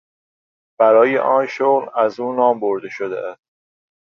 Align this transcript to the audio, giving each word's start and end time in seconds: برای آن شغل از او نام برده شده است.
برای 0.79 1.17
آن 1.17 1.47
شغل 1.47 1.87
از 1.95 2.19
او 2.19 2.33
نام 2.33 2.59
برده 2.59 2.89
شده 2.89 3.19
است. 3.27 3.39